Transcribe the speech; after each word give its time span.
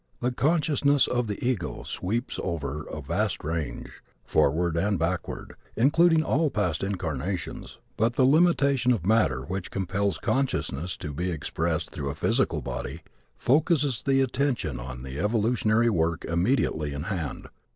The 0.19 0.31
consciousness 0.31 1.05
of 1.05 1.27
the 1.27 1.37
ego 1.47 1.83
sweeps 1.83 2.39
over 2.41 2.85
a 2.89 3.03
vast 3.03 3.43
range, 3.43 4.01
forward 4.25 4.75
and 4.75 4.97
backward, 4.97 5.53
including 5.75 6.23
all 6.23 6.49
past 6.49 6.81
incarnations. 6.83 7.77
But 7.97 8.13
the 8.13 8.23
limitation 8.25 8.93
of 8.93 9.05
matter 9.05 9.41
which 9.43 9.69
compels 9.69 10.17
consciousness 10.17 10.97
to 10.97 11.13
be 11.13 11.29
expressed 11.29 11.91
through 11.91 12.09
a 12.09 12.15
physical 12.15 12.63
body, 12.63 13.03
focuses 13.37 14.01
the 14.01 14.21
attention 14.21 14.79
on 14.79 15.03
the 15.03 15.19
evolutionary 15.19 15.91
work 15.91 16.25
immediately 16.25 16.93
in 16.93 17.03
hand. 17.03 17.49